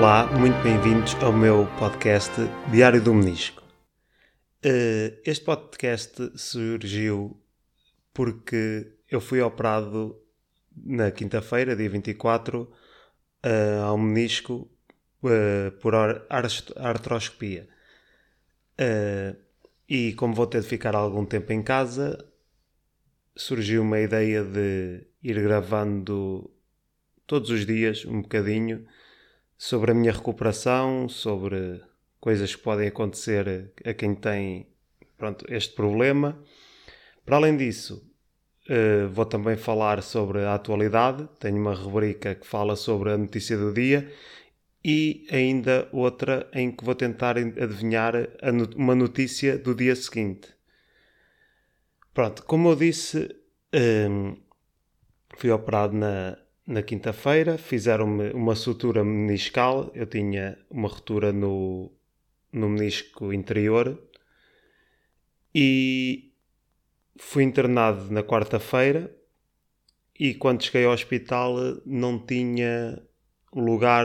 [0.00, 2.30] Olá, muito bem-vindos ao meu podcast
[2.70, 3.64] Diário do Menisco.
[4.62, 7.36] Eh, este podcast surgiu
[8.14, 10.16] porque eu fui operado
[10.72, 12.72] na quinta-feira, dia 24,
[13.42, 14.70] eh, ao menisco
[15.24, 17.68] eh, por artroscopia.
[19.88, 22.24] E como vou ter de ficar algum tempo em casa,
[23.34, 26.48] surgiu uma ideia de ir gravando
[27.26, 28.86] todos os dias um bocadinho
[29.58, 31.82] sobre a minha recuperação, sobre
[32.20, 34.68] coisas que podem acontecer a quem tem
[35.16, 36.40] pronto, este problema.
[37.26, 38.08] Para além disso,
[38.70, 41.28] uh, vou também falar sobre a atualidade.
[41.40, 44.10] Tenho uma rubrica que fala sobre a notícia do dia
[44.84, 48.14] e ainda outra em que vou tentar adivinhar
[48.76, 50.54] uma notícia do dia seguinte.
[52.14, 53.28] Pronto, como eu disse,
[53.72, 54.08] eh,
[55.36, 61.90] fui operado na, na quinta-feira, fizeram-me uma sutura meniscal, eu tinha uma ruptura no,
[62.52, 63.98] no menisco interior.
[65.54, 66.34] E
[67.16, 69.10] fui internado na quarta-feira.
[70.20, 73.02] E quando cheguei ao hospital não tinha
[73.54, 74.04] lugar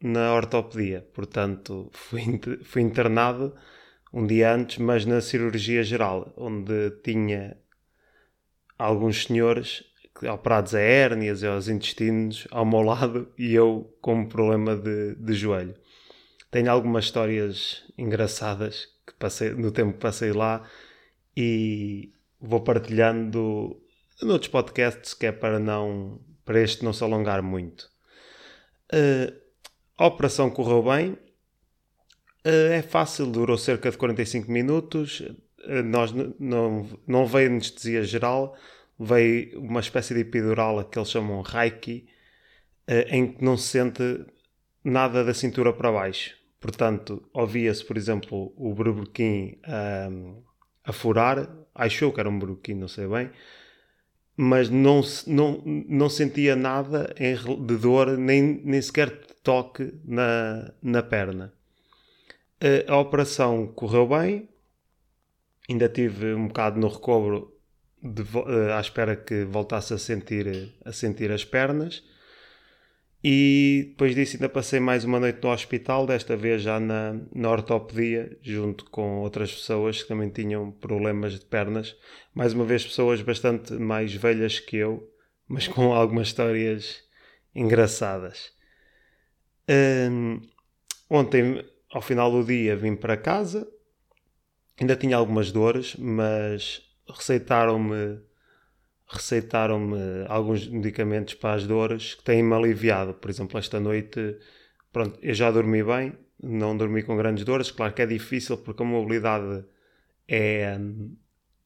[0.00, 3.56] na ortopedia, portanto fui, fui internado
[4.12, 7.56] um dia antes, mas na cirurgia geral, onde tinha
[8.78, 9.82] alguns senhores
[10.22, 15.34] operados a hérnias e aos intestinos ao meu lado e eu com problema de, de
[15.34, 15.74] joelho.
[16.50, 20.62] Tenho algumas histórias engraçadas que passei, no tempo que passei lá
[21.36, 23.80] e vou partilhando
[24.22, 27.90] noutros podcasts que é para não para este não se alongar muito.
[28.92, 29.34] Uh,
[29.96, 31.12] a operação correu bem,
[32.44, 38.56] uh, é fácil, durou cerca de 45 minutos, uh, nós não, não veio anestesia geral,
[38.98, 42.06] veio uma espécie de epidural que eles chamam Reiki,
[42.86, 44.24] eh, em que não se sente
[44.82, 46.36] nada da cintura para baixo.
[46.60, 49.58] Portanto, ouvia-se, por exemplo, o berbequim
[50.10, 50.42] um,
[50.84, 53.30] a furar, achou que era um berbequim, não sei bem,
[54.36, 59.10] mas não, não, não sentia nada de dor, nem, nem sequer
[59.42, 61.52] toque na, na perna.
[62.60, 64.48] Eh, a operação correu bem,
[65.68, 67.53] ainda tive um bocado no recobro
[68.04, 72.02] de, uh, à espera que voltasse a sentir, a sentir as pernas.
[73.26, 77.50] E depois disso ainda passei mais uma noite no hospital, desta vez já na, na
[77.50, 81.96] ortopedia, junto com outras pessoas que também tinham problemas de pernas.
[82.34, 85.10] Mais uma vez pessoas bastante mais velhas que eu,
[85.48, 87.02] mas com algumas histórias
[87.54, 88.52] engraçadas.
[90.10, 90.42] Um,
[91.08, 93.66] ontem, ao final do dia, vim para casa.
[94.78, 98.20] Ainda tinha algumas dores, mas receitaram-me
[99.06, 103.14] receitaram-me alguns medicamentos para as dores que têm-me aliviado.
[103.14, 104.36] Por exemplo, esta noite,
[104.92, 107.70] pronto, eu já dormi bem, não dormi com grandes dores.
[107.70, 109.64] Claro que é difícil porque a mobilidade
[110.28, 110.78] é,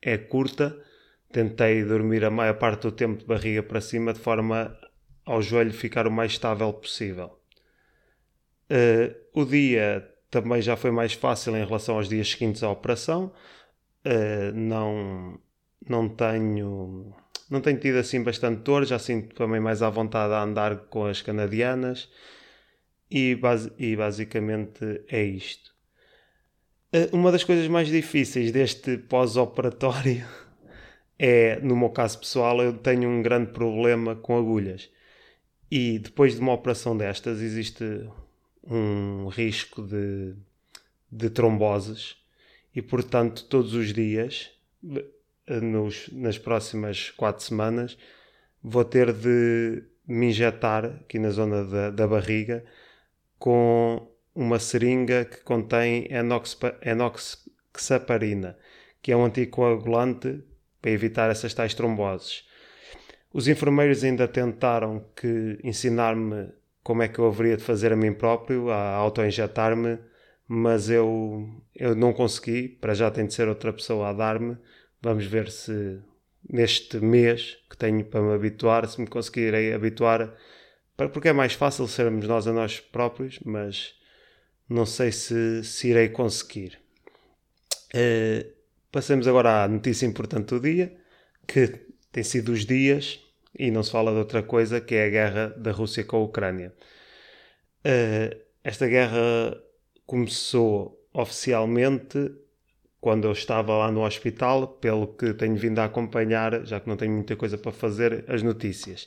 [0.00, 0.78] é curta.
[1.32, 4.76] Tentei dormir a maior parte do tempo de barriga para cima de forma
[5.24, 7.38] ao joelho ficar o mais estável possível.
[8.70, 13.32] Uh, o dia também já foi mais fácil em relação aos dias seguintes à operação
[14.06, 15.38] uh, não,
[15.88, 17.14] não tenho
[17.52, 21.04] não tenho tido assim bastante dor, já sinto também mais à vontade a andar com
[21.04, 22.08] as canadianas
[23.10, 25.70] e, base, e basicamente é isto.
[26.94, 30.26] Uh, uma das coisas mais difíceis deste pós-operatório
[31.18, 34.88] é, no meu caso pessoal, eu tenho um grande problema com agulhas.
[35.70, 37.84] E depois de uma operação destas existe
[38.64, 40.34] um risco de,
[41.10, 42.21] de tromboses
[42.74, 44.50] e portanto todos os dias,
[45.46, 47.98] nos, nas próximas quatro semanas,
[48.62, 52.64] vou ter de me injetar aqui na zona da, da barriga
[53.38, 56.08] com uma seringa que contém
[56.82, 58.56] enoxaparina,
[59.00, 60.42] que é um anticoagulante
[60.80, 62.46] para evitar essas tais tromboses.
[63.32, 66.48] Os enfermeiros ainda tentaram que ensinar-me
[66.82, 69.98] como é que eu haveria de fazer a mim próprio, a auto-injetar-me
[70.48, 72.68] mas eu, eu não consegui.
[72.68, 74.56] Para já tem de ser outra pessoa a dar-me.
[75.00, 76.00] Vamos ver se
[76.48, 80.34] neste mês que tenho para me habituar, se me conseguirei habituar,
[81.12, 83.94] porque é mais fácil sermos nós a nós próprios, mas
[84.68, 86.78] não sei se, se irei conseguir.
[87.94, 88.50] Uh,
[88.90, 90.96] passemos agora à notícia importante do dia,
[91.46, 91.68] que
[92.10, 93.20] tem sido os dias,
[93.58, 96.20] e não se fala de outra coisa, que é a guerra da Rússia com a
[96.20, 96.72] Ucrânia.
[97.84, 99.60] Uh, esta guerra
[100.06, 102.32] começou oficialmente
[103.00, 106.96] quando eu estava lá no hospital, pelo que tenho vindo a acompanhar, já que não
[106.96, 109.06] tenho muita coisa para fazer, as notícias.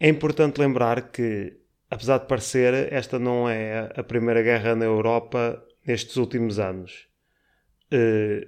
[0.00, 1.64] É importante lembrar que
[1.94, 7.06] apesar de parecer, esta não é a primeira guerra na Europa nestes últimos anos.
[7.92, 8.46] Uh,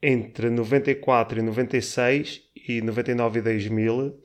[0.00, 4.22] entre 94 e 96 e 99 e 2000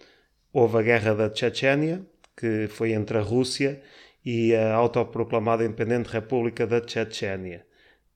[0.52, 2.06] houve a guerra da Chechênia,
[2.38, 3.82] que foi entre a Rússia
[4.26, 7.66] e a autoproclamada Independente República da Chechênia.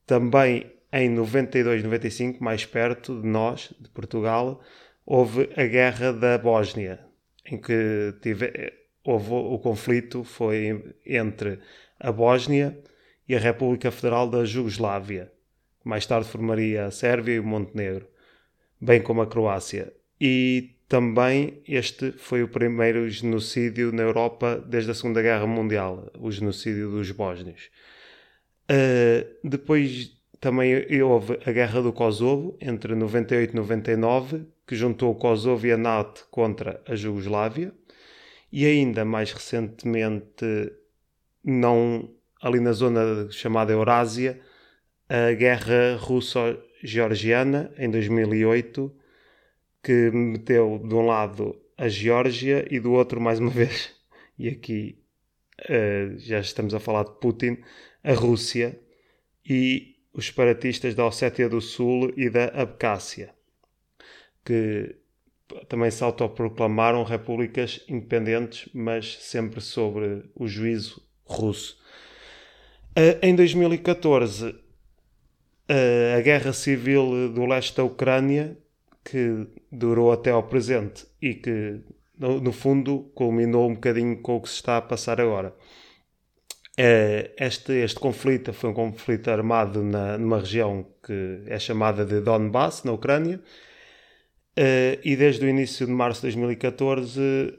[0.05, 4.61] Também em 92 95, mais perto de nós, de Portugal,
[5.05, 6.99] houve a guerra da Bósnia,
[7.45, 8.73] em que tive,
[9.03, 11.59] houve o conflito foi entre
[11.99, 12.77] a Bósnia
[13.27, 15.31] e a República Federal da Jugoslávia.
[15.83, 18.07] Mais tarde formaria a Sérvia e o Montenegro,
[18.79, 19.93] bem como a Croácia.
[20.19, 26.31] E também este foi o primeiro genocídio na Europa desde a Segunda Guerra Mundial, o
[26.31, 27.69] genocídio dos bósnios.
[28.69, 35.15] Uh, depois também houve a Guerra do Kosovo, entre 98 e 99, que juntou o
[35.15, 37.73] Kosovo e a NATO contra a Jugoslávia.
[38.51, 40.45] E ainda mais recentemente,
[41.43, 42.09] não
[42.41, 44.39] ali na zona chamada Eurásia,
[45.09, 48.93] a Guerra Russo-Georgiana, em 2008,
[49.87, 53.95] que meteu de um lado a Geórgia e do outro, mais uma vez,
[54.37, 55.01] e aqui
[55.61, 57.59] uh, já estamos a falar de Putin,
[58.03, 58.77] a Rússia
[59.49, 63.33] e os separatistas da Ossétia do Sul e da Abcácia,
[64.43, 64.97] que
[65.69, 71.81] também se autoproclamaram repúblicas independentes, mas sempre sobre o juízo russo.
[72.89, 74.57] Uh, em 2014, uh,
[76.17, 78.57] a guerra civil do leste da Ucrânia
[79.09, 81.79] que durou até ao presente e que,
[82.19, 85.55] no, no, fundo, culminou um bocadinho com o que se está a passar agora.
[86.77, 92.19] É, este, este conflito foi um conflito armado na, numa região que é chamada de
[92.19, 93.39] Donbass, na Ucrânia,
[94.55, 97.57] é, e desde o início de março de 2014,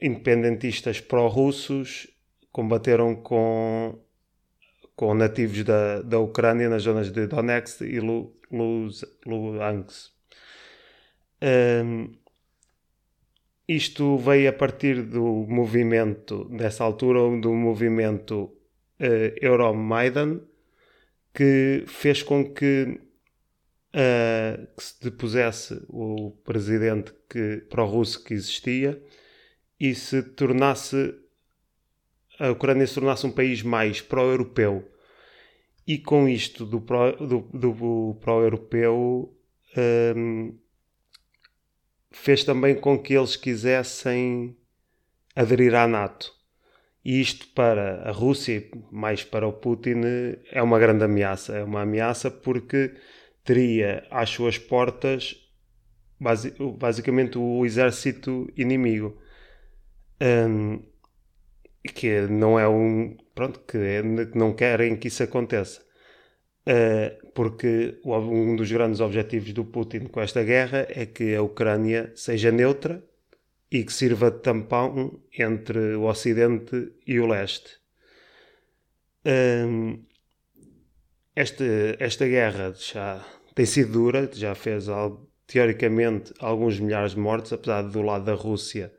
[0.00, 2.06] independentistas pró-russos
[2.52, 3.98] combateram com,
[4.94, 7.98] com nativos da, da Ucrânia nas zonas de Donetsk e
[9.26, 10.19] Luhansk.
[11.42, 12.12] Um,
[13.66, 18.52] isto veio a partir do movimento, dessa altura, do movimento uh,
[19.40, 20.40] Euromaidan,
[21.32, 23.00] que fez com que,
[23.94, 29.00] uh, que se depusesse o presidente que, pró-russo que existia
[29.78, 31.14] e se tornasse
[32.40, 34.90] a Ucrânia se tornasse um país mais pró-europeu.
[35.86, 39.36] E com isto do pró-europeu,
[40.16, 40.58] um,
[42.10, 44.56] fez também com que eles quisessem
[45.34, 46.32] aderir à NATO.
[47.04, 50.02] E isto para a Rússia, mais para o Putin,
[50.50, 51.56] é uma grande ameaça.
[51.56, 52.94] É uma ameaça porque
[53.42, 55.36] teria às suas portas
[56.78, 59.18] basicamente o exército inimigo.
[60.20, 60.82] Um,
[61.94, 63.16] que não é um.
[63.34, 65.82] Pronto, que, é, que não querem que isso aconteça.
[66.70, 72.12] Uh, porque um dos grandes objetivos do Putin com esta guerra é que a Ucrânia
[72.14, 73.02] seja neutra
[73.68, 77.80] e que sirva de tampão entre o Ocidente e o Leste.
[79.26, 80.04] Um,
[81.34, 81.64] esta,
[81.98, 83.24] esta guerra já
[83.54, 84.86] tem sido dura, já fez
[85.48, 88.92] teoricamente alguns milhares de mortes, apesar do lado da Rússia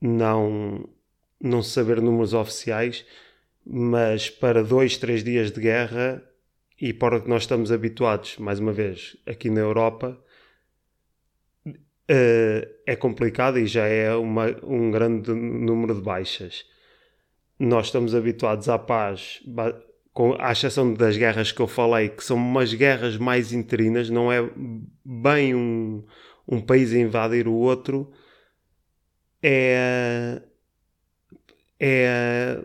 [0.00, 0.86] não,
[1.40, 3.06] não saber números oficiais,
[3.64, 6.22] mas para dois, três dias de guerra
[6.80, 10.18] e para o que nós estamos habituados, mais uma vez, aqui na Europa,
[11.66, 16.64] uh, é complicado e já é uma, um grande número de baixas.
[17.58, 19.40] Nós estamos habituados à paz,
[20.12, 24.32] com, à exceção das guerras que eu falei, que são umas guerras mais interinas, não
[24.32, 24.48] é
[25.04, 26.04] bem um,
[26.46, 28.12] um país a invadir o outro,
[29.42, 30.42] é,
[31.78, 32.60] é,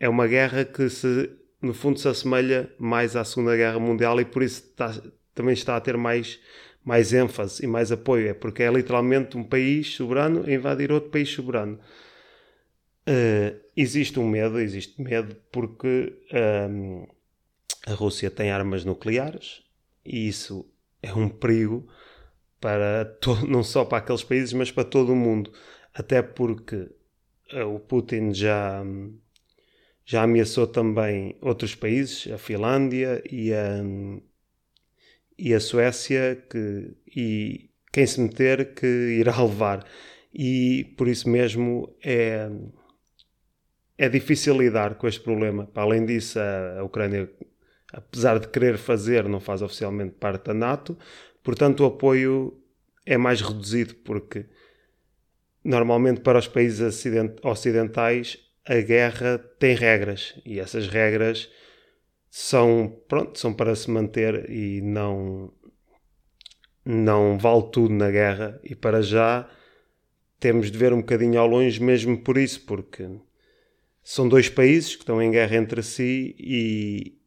[0.00, 4.24] é uma guerra que se no fundo se assemelha mais à Segunda Guerra Mundial e
[4.24, 4.94] por isso está,
[5.34, 6.38] também está a ter mais,
[6.84, 8.28] mais ênfase e mais apoio.
[8.28, 11.78] É porque é literalmente um país soberano a invadir outro país soberano.
[13.08, 16.14] Uh, existe um medo, existe medo porque
[16.70, 17.06] um,
[17.86, 19.62] a Rússia tem armas nucleares
[20.04, 20.70] e isso
[21.02, 21.88] é um perigo
[22.60, 23.16] para
[23.48, 25.52] não só para aqueles países, mas para todo o mundo.
[25.94, 26.88] Até porque
[27.52, 28.82] uh, o Putin já.
[28.82, 29.18] Um,
[30.08, 33.84] já ameaçou também outros países, a Finlândia e a,
[35.36, 39.86] e a Suécia, que, e quem se meter que irá levar.
[40.32, 42.50] E por isso mesmo é,
[43.98, 45.66] é difícil lidar com este problema.
[45.66, 47.30] Para além disso, a, a Ucrânia,
[47.92, 50.96] apesar de querer fazer, não faz oficialmente parte da NATO,
[51.42, 52.58] portanto o apoio
[53.04, 54.46] é mais reduzido porque
[55.62, 57.04] normalmente para os países
[57.42, 61.50] ocidentais a guerra tem regras e essas regras
[62.30, 65.50] são, pronto, são para se manter e não,
[66.84, 69.48] não vale tudo na guerra e para já
[70.38, 73.08] temos de ver um bocadinho ao longe mesmo por isso, porque
[74.02, 77.18] são dois países que estão em guerra entre si e,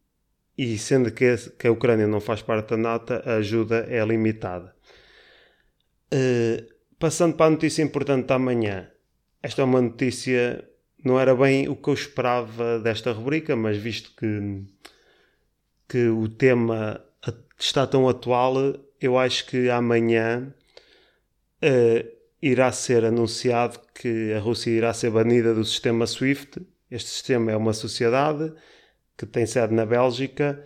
[0.58, 4.74] e sendo que, que a Ucrânia não faz parte da NATO, a ajuda é limitada.
[6.14, 8.92] Uh, passando para a notícia importante da manhã.
[9.42, 10.64] Esta é uma notícia,
[11.04, 14.64] não era bem o que eu esperava desta rubrica, mas visto que,
[15.88, 17.04] que o tema
[17.58, 18.56] está tão atual,
[19.00, 20.54] eu acho que amanhã
[21.64, 26.62] uh, irá ser anunciado que a Rússia irá ser banida do sistema SWIFT.
[26.90, 28.52] Este sistema é uma sociedade
[29.18, 30.64] que tem sede na Bélgica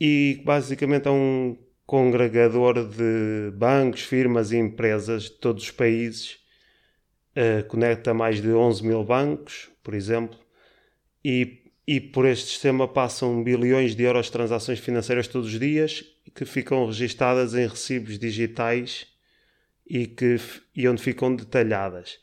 [0.00, 6.38] e basicamente é um congregador de bancos, firmas e empresas de todos os países.
[7.38, 10.36] Uh, conecta mais de 11 mil bancos, por exemplo,
[11.24, 16.04] e, e por este sistema passam bilhões de euros de transações financeiras todos os dias
[16.34, 19.06] que ficam registadas em recibos digitais
[19.86, 20.36] e, que,
[20.74, 22.18] e onde ficam detalhadas.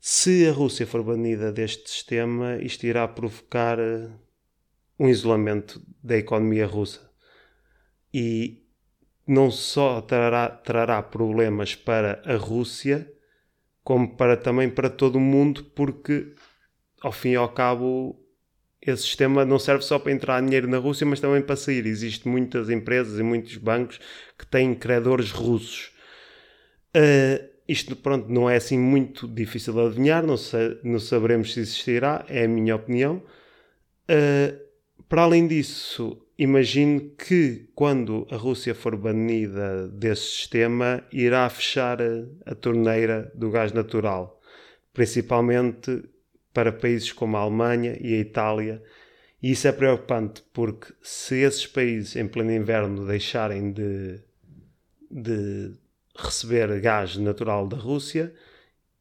[0.00, 4.12] Se a Rússia for banida deste sistema, isto irá provocar uh,
[4.96, 7.10] um isolamento da economia russa.
[8.14, 8.62] E
[9.26, 13.12] não só trará, trará problemas para a Rússia,
[13.86, 16.34] como para, também para todo o mundo, porque
[17.00, 18.20] ao fim e ao cabo
[18.82, 21.86] esse sistema não serve só para entrar dinheiro na Rússia, mas também para sair.
[21.86, 24.00] Existem muitas empresas e muitos bancos
[24.36, 25.92] que têm credores russos.
[26.96, 31.60] Uh, isto, pronto, não é assim muito difícil de adivinhar, não, sei, não saberemos se
[31.60, 33.22] existirá, é a minha opinião.
[34.10, 34.65] Uh,
[35.08, 42.24] para além disso, imagino que quando a Rússia for banida desse sistema, irá fechar a,
[42.44, 44.40] a torneira do gás natural,
[44.92, 46.02] principalmente
[46.52, 48.82] para países como a Alemanha e a Itália.
[49.42, 54.18] E isso é preocupante porque se esses países em pleno inverno deixarem de,
[55.10, 55.72] de
[56.16, 58.34] receber gás natural da Rússia,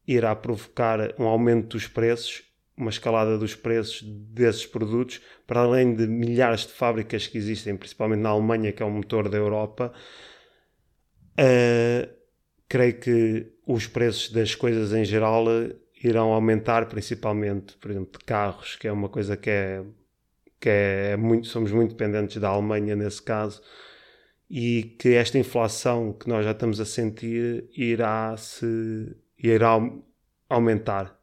[0.08, 2.44] irá provocar um aumento dos preços
[2.78, 8.20] uma escalada dos preços desses produtos, para além de milhares de fábricas que existem, principalmente
[8.20, 9.94] na Alemanha, que é o motor da Europa,
[11.40, 12.10] uh,
[12.68, 15.46] creio que os preços das coisas em geral
[16.04, 19.84] irão aumentar, principalmente, por exemplo, de carros, que é uma coisa que é,
[20.60, 23.62] que é muito, somos muito dependentes da Alemanha nesse caso,
[24.50, 29.80] e que esta inflação que nós já estamos a sentir irá se irá
[30.50, 31.20] aumentar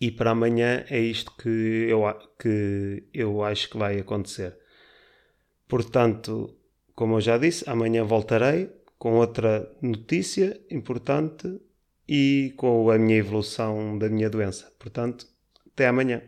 [0.00, 2.02] e para amanhã é isto que eu,
[2.38, 4.56] que eu acho que vai acontecer.
[5.68, 6.56] Portanto,
[6.94, 11.60] como eu já disse, amanhã voltarei com outra notícia importante
[12.08, 14.72] e com a minha evolução da minha doença.
[14.78, 15.26] Portanto,
[15.72, 16.22] até amanhã.